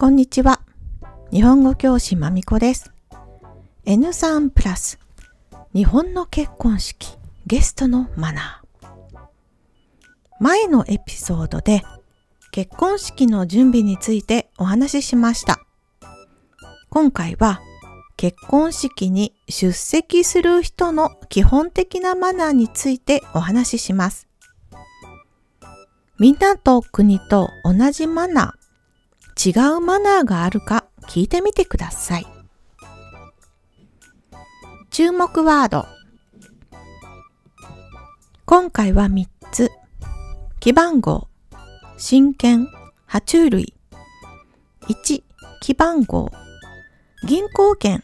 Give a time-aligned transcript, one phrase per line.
[0.00, 0.60] こんにちは。
[1.32, 2.92] 日本語教師まみこです。
[3.84, 5.00] N3 プラス
[5.74, 7.18] 日本の結婚式
[7.48, 9.18] ゲストのマナー。
[10.38, 11.82] 前のエピソードで
[12.52, 15.58] 結婚式の準備についてお話ししました。
[16.90, 17.60] 今回は
[18.16, 24.28] 結婚式に出席する人の基本的なマナーについてお話しします。
[26.20, 28.57] みんなと国と同じマナー、
[29.38, 32.26] 違うマナーがあるか聞いてみてください。
[34.90, 35.86] 注目ワード。
[38.44, 39.70] 今回は3つ。
[40.58, 41.28] 記番号、
[41.98, 42.66] 真剣、
[43.08, 43.74] 爬虫類。
[44.88, 45.22] 1、
[45.60, 46.32] 記番号。
[47.24, 48.02] 銀行券、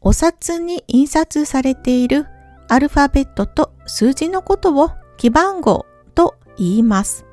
[0.00, 2.26] お札に印刷されている
[2.68, 7.24] アルファベットと数字のことを記番号と言います。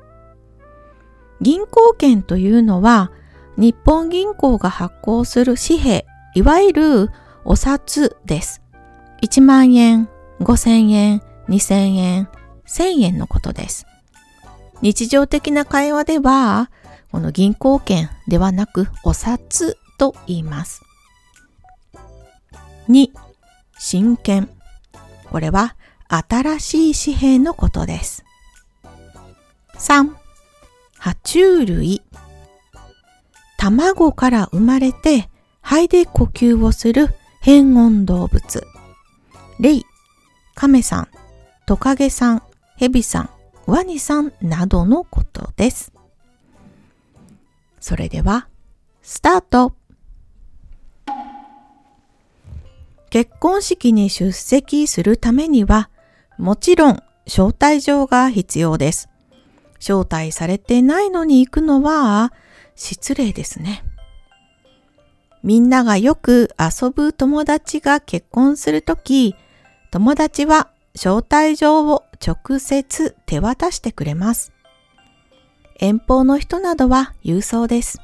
[1.40, 3.10] 銀行券というのは
[3.60, 7.10] 日本銀行が発行する紙幣、いわゆる
[7.44, 8.62] お札です。
[9.22, 10.08] 1万円、
[10.40, 12.28] 5000円、2000円、
[12.66, 13.84] 1000円のことです。
[14.80, 16.70] 日常的な会話では、
[17.12, 20.80] この銀行券ではなくお札と言います。
[22.88, 23.10] 2、
[23.78, 24.48] 真剣。
[25.30, 25.76] これは
[26.08, 28.24] 新しい紙幣のことです。
[29.74, 30.14] 3、
[30.98, 32.02] 爬虫類。
[33.60, 35.28] 卵から生まれて
[35.60, 37.08] 肺で呼吸をする
[37.42, 38.66] 変温動物。
[39.60, 39.84] レイ、
[40.54, 41.08] カメさん、
[41.66, 42.42] トカゲさん、
[42.76, 43.30] ヘビさん、
[43.66, 45.92] ワニさんなどのことです。
[47.80, 48.48] それでは、
[49.02, 49.74] スタート
[53.10, 55.90] 結婚式に出席するためには、
[56.38, 59.10] もちろん招待状が必要です。
[59.80, 62.32] 招待されてないのに行くのは
[62.80, 63.84] 失礼ですね。
[65.42, 69.36] みんながよく遊ぶ友達が結婚するとき、
[69.90, 74.52] 友達は招待状を直接手渡してくれます。
[75.78, 78.00] 遠方の人などは郵送です。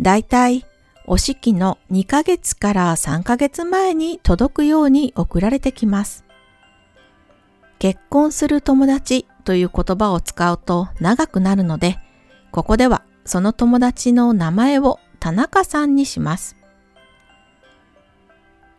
[0.00, 0.66] だいたい
[1.06, 6.24] お式の2ヶ月から3ヶ月前に届くように送られてきます。
[7.78, 11.98] 結婚する友達という言葉を使うと長くなるので、
[12.50, 16.56] ここではその友達の名前を田中さんにします。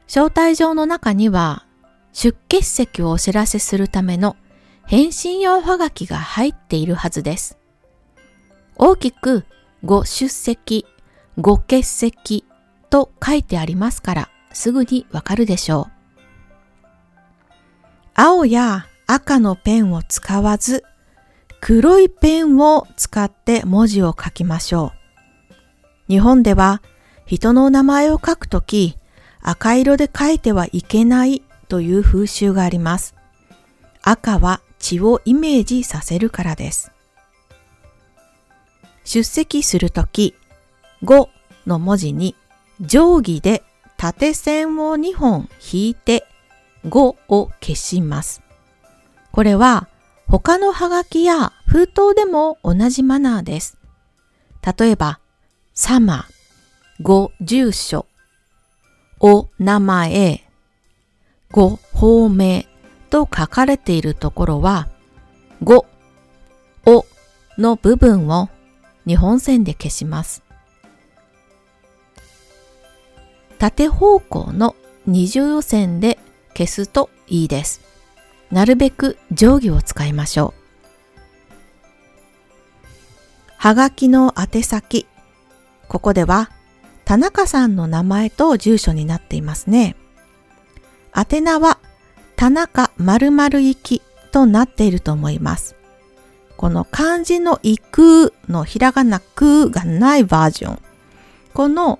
[0.08, 1.66] 招待状の中には
[2.14, 4.36] 出欠席をお知らせするための
[4.88, 7.60] 返信用はがきが入っているはずです。
[8.76, 9.46] 大きく
[9.86, 10.88] ご出席、
[11.38, 12.44] ご欠席
[12.90, 15.92] と書いてありますからすぐにわかるでしょう。
[18.16, 20.84] 青や赤のペンを使わず、
[21.62, 24.94] 黒いペンを使って文字を書きましょ
[26.10, 26.12] う。
[26.12, 26.82] 日本では
[27.26, 28.98] 人の名前を書くとき、
[29.42, 33.16] 赤色で書いてはいけないという風習があります。
[34.02, 36.92] 赤は血をイメージさせるからです。
[39.04, 40.36] 出席するとき、
[41.04, 41.28] 5
[41.68, 42.36] の文字に
[42.80, 43.64] 定規で
[43.98, 46.26] 縦線を2本引いて
[46.86, 48.42] 5を消します。
[49.32, 49.89] これは
[50.30, 53.80] 他のハガキや封筒でも同じマナーです。
[54.78, 55.20] 例えば、
[55.74, 56.28] 様、
[57.02, 58.06] ご住所、
[59.20, 60.44] お名前、
[61.50, 62.68] ご法名
[63.10, 64.88] と書かれているところは、
[65.64, 65.88] ご、
[66.86, 67.08] お
[67.58, 68.50] の部分を
[69.08, 70.44] 日本線で消します。
[73.58, 74.76] 縦方向の
[75.08, 76.20] 二重線で
[76.50, 77.89] 消すといいです。
[78.52, 80.60] なるべく定規を使いましょう。
[83.58, 85.06] はがきの宛先。
[85.88, 86.50] ここでは
[87.06, 89.96] 田中さんの名前と住所になっていますね。
[91.16, 91.80] 宛名は
[92.36, 94.02] 田中〇〇行き
[94.32, 95.76] となっていると思います。
[96.56, 100.80] この漢字の行くのひらがなくがないバージョン。
[101.54, 102.00] この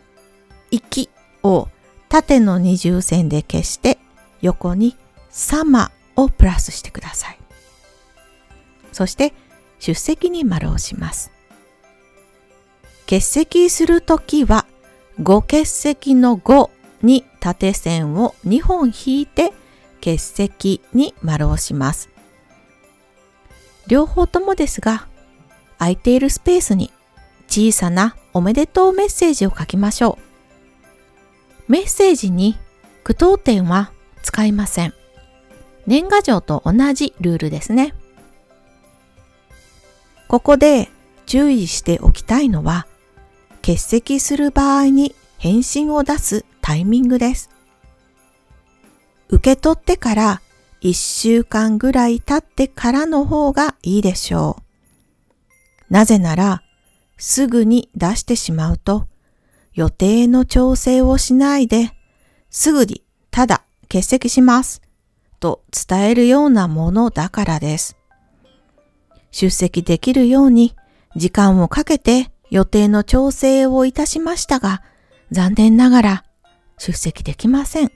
[0.72, 1.10] 行き
[1.44, 1.68] を
[2.08, 3.98] 縦の二重線で消して
[4.42, 4.96] 横に
[5.30, 5.92] 様
[6.24, 7.40] をプラスしてください。
[8.92, 9.34] そして
[9.80, 11.32] 出席に丸をします。
[13.06, 14.66] 欠席するときは
[15.22, 16.70] ご欠席の5
[17.02, 19.52] に縦線を2本引いて
[19.96, 22.10] 欠席に丸をします。
[23.88, 25.08] 両方ともですが
[25.80, 26.92] 空いているスペースに
[27.48, 30.20] 小さなおめでとうメッセージを書きましょ
[31.68, 31.72] う。
[31.72, 32.58] メッセージに
[33.04, 34.99] 句読点は使いません。
[35.90, 37.96] 年賀状と同じルールですね。
[40.28, 40.88] ここで
[41.26, 42.86] 注意しておきたいのは、
[43.64, 47.50] 欠席する場合に返信を出すタイミングです。
[49.30, 50.42] 受け取ってから
[50.82, 54.58] 1週間ぐらい経ってからの方がいいでしょ
[55.90, 55.92] う。
[55.92, 56.62] なぜなら、
[57.18, 59.08] すぐに出してしまうと、
[59.74, 61.94] 予定の調整をしないで、
[62.52, 64.84] すぐにただ欠席します
[65.40, 67.98] と伝えるようなものだからです。
[69.32, 70.76] 出席できるように
[71.16, 74.82] 時間をかけて予定の調整をいたしましたが、
[75.32, 76.24] 残念ながら
[76.78, 77.92] 出席できません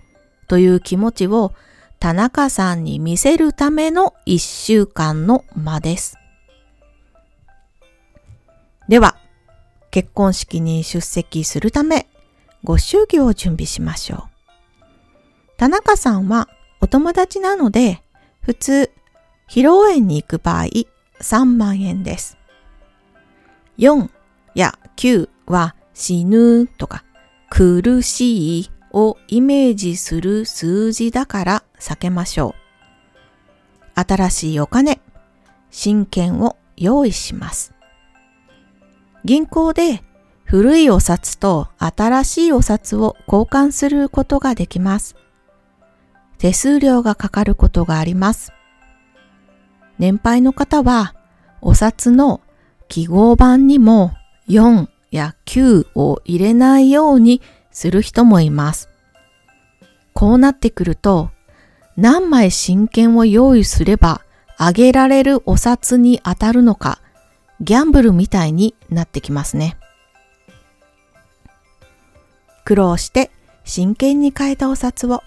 [0.47, 1.53] という気持ちを
[1.99, 6.17] 田中さんに見せるための一週間の間です。
[8.89, 9.15] では、
[9.89, 12.07] 結婚式に出席するため、
[12.63, 14.33] ご祝儀を準備しましょう。
[15.57, 16.49] 田中さんは
[16.83, 18.03] お友達なので、
[18.41, 18.91] 普通、
[19.49, 20.65] 披露宴に行く場合
[21.21, 22.37] 3万円です。
[23.77, 24.09] 4
[24.53, 27.05] や9は死ぬとか
[27.49, 32.53] 苦しいをイメージする数字だから避けましょ
[33.95, 34.01] う。
[34.01, 34.99] 新しいお金、
[35.71, 37.73] 真剣を用意します。
[39.23, 40.03] 銀行で
[40.43, 45.22] 古いお札と新しいお札を交換することができます。
[46.43, 48.51] 手数料がかかることがあります。
[49.97, 51.15] 年配の方は
[51.61, 52.41] お札の
[52.89, 54.11] 記号板にも
[54.49, 57.41] 4や9を入れないように
[57.71, 58.89] する人もいます。
[60.11, 61.31] こうなってくると
[61.95, 64.19] 何枚真剣を用意すれば
[64.57, 66.99] あげられるお札に当たるのか
[67.61, 69.77] ギャンブルみたいになってきますね。
[72.65, 73.31] 苦労して
[73.63, 75.23] 真剣に変えたお札を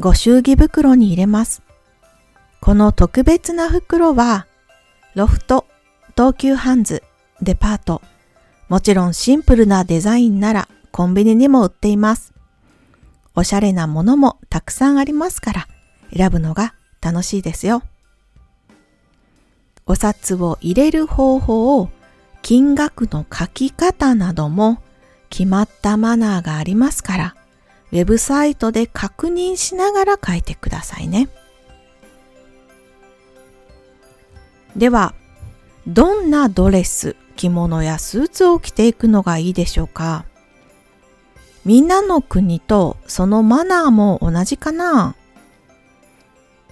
[0.00, 1.62] ご祝儀袋に入れます。
[2.60, 4.46] この特別な袋は
[5.14, 5.66] ロフト、
[6.16, 7.04] 東急ハンズ、
[7.40, 8.02] デパート、
[8.68, 12.32] もちろんシンプルなデザインならコンビニにも売っています。
[13.36, 15.68] おしゃれなものもたくさんありますから
[16.16, 17.82] 選ぶのが楽しいですよ。
[19.86, 21.90] お札を入れる方法を、
[22.42, 24.82] 金額の書き方なども
[25.30, 27.36] 決まったマナーがありますから、
[27.94, 31.28] ウェブサイトで確認しながら書いてくださいね。
[34.76, 35.14] では、
[35.86, 40.24] どんなドレス、着物やスーツを着ていくのがいいでしょうか？
[41.64, 45.14] みんなの国とそのマナーも同じかな？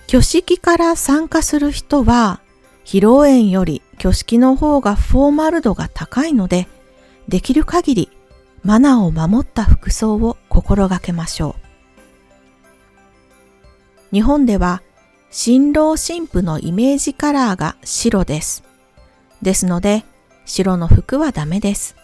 [0.08, 2.40] 挙式から参加する人は
[2.84, 6.66] 披露宴より挙式の方がフォーマル度が高いので、
[7.28, 8.10] できる限り
[8.64, 11.56] マナーを守った服装を心がけましょ
[14.12, 14.14] う。
[14.14, 14.82] 日本では
[15.30, 18.62] 新郎新婦のイメージカラーが白です。
[19.40, 20.04] ですので、
[20.44, 21.96] 白の服はダメです。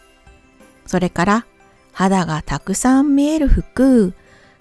[0.87, 1.47] それから
[1.93, 4.15] 肌がたくさん見える服、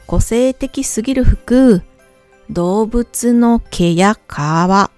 [0.05, 1.81] 個性的すぎる服、
[2.49, 4.89] 動物の毛や皮、爬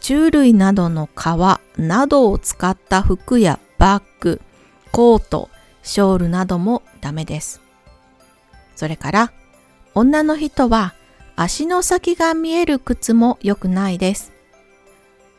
[0.00, 4.40] 虫類などの皮などを使った服やバッグ、
[4.90, 5.50] コート、
[5.88, 7.62] ショールなどもダメです。
[8.76, 9.32] それから
[9.94, 10.92] 女の人は
[11.34, 14.32] 足の先が見える靴も良くないです。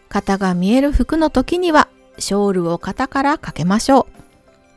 [0.10, 4.08] 肩が見える服の時にはショールを肩からかけましょ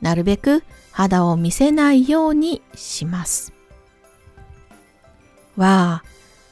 [0.03, 0.05] う。
[0.05, 3.55] なるべく肌を見せないようにします。
[5.57, 6.05] わあ、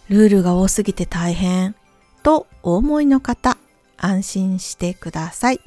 [0.09, 1.75] ルールが多すぎて大変。
[2.23, 3.59] とお思いの方、
[3.99, 5.61] 安心してください。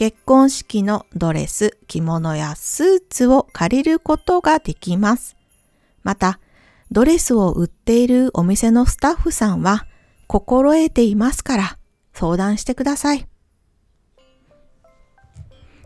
[0.00, 5.36] 結婚式のドレス、着物やスーツを借りることができます。
[6.02, 6.40] また、
[6.90, 9.84] ドレスを売っているお店のスタッフさんは
[10.26, 11.78] 心得ていますから
[12.14, 13.28] 相談してください。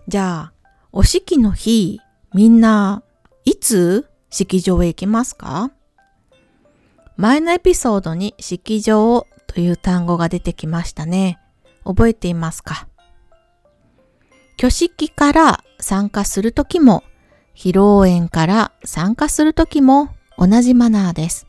[0.06, 0.52] じゃあ、
[0.92, 1.98] お式の日、
[2.32, 3.02] みんな
[3.44, 5.72] いつ式場へ行きますか？
[7.16, 11.40] 前のエピソードに式場という単語が出てきましたね。
[11.82, 12.86] 覚えていますか？
[14.56, 17.02] 挙式から参加するときも、
[17.54, 21.46] 披露宴から参加するときも同じマナーです。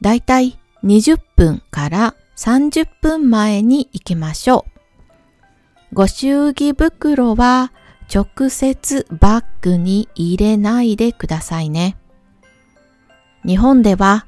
[0.00, 5.94] だいたい20分から30分前に行きましょう。
[5.94, 7.72] ご祝儀袋は
[8.12, 11.96] 直接バッグに入れないでくださいね。
[13.46, 14.26] 日本では、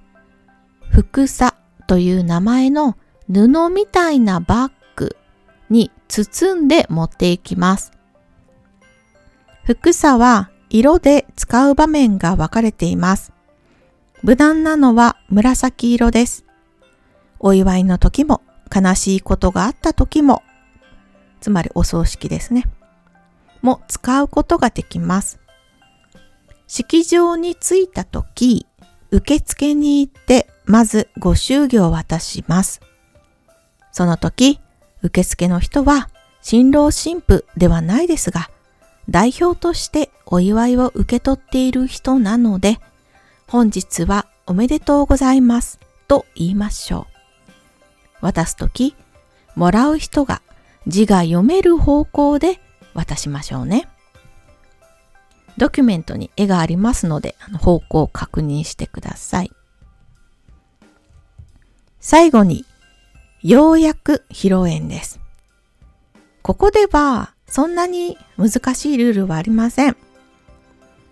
[0.90, 1.54] 服さ
[1.86, 2.96] という名前の
[3.32, 4.72] 布みたいなバッ
[5.74, 7.92] に包んで持っていきます。
[9.64, 13.32] 服さは色で使う場面が分かれています。
[14.22, 16.44] 無難なのは紫色です。
[17.40, 18.40] お祝いの時も
[18.74, 20.42] 悲しいことがあった時も、
[21.40, 22.64] つまりお葬式ですね。
[23.60, 25.40] も使うことができます。
[26.68, 28.66] 式場に着いたとき、
[29.10, 32.80] 受付に行ってまずご祝儀を渡します。
[33.92, 34.60] その時、
[35.04, 36.08] 受付の人は
[36.40, 38.50] 新郎新婦ではないですが、
[39.10, 42.80] 代表としてお祝いを受け取っている人なので、
[43.46, 47.06] 本日はおめでとうございますと言いましょ
[48.22, 48.24] う。
[48.24, 48.96] 渡すとき、
[49.54, 50.40] もらう人が
[50.86, 52.58] 字が読める方向で
[52.94, 53.86] 渡しましょうね。
[55.58, 59.52] ドキュメントに絵がありますので、方向を確認してください。
[62.00, 62.64] 最後に、
[63.44, 65.20] ようやく披露宴です。
[66.40, 69.98] ここでは、そんなに難しいルールはありません。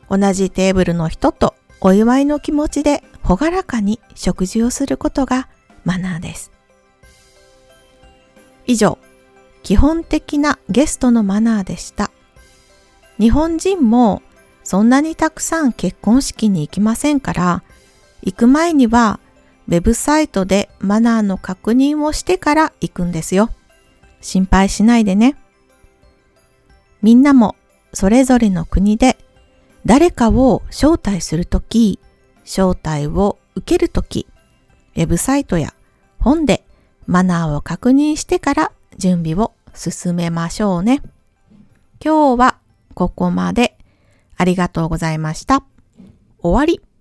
[0.09, 5.51] 同じテーブルの人とお祝いの気持ちで朗らかに食事をすることが
[5.85, 6.53] マナーです。
[8.67, 8.97] 以上、
[9.63, 12.11] 基本的なゲストのマナーでした。
[13.21, 14.23] 日本人も
[14.65, 17.63] そんなにたくさん結婚式に行きませんから、
[18.23, 19.21] 行く前には
[19.73, 23.49] ウェブサイトでマナーの確認をしてから行くんですよ。
[24.21, 25.35] 心配しないでね。
[27.01, 27.57] みんなも
[27.95, 29.17] それぞれの国で
[29.87, 31.99] 誰かを招待するとき、
[32.45, 34.27] 招待を受けるとき、
[34.95, 35.73] ウェブサイトや
[36.19, 36.67] 本で
[37.07, 41.01] マナーを確認してから準備を進めましょうね。
[42.05, 42.59] 今日は
[42.93, 43.79] ここまで
[44.37, 45.65] ありがとうございました。
[46.43, 46.92] 終わり。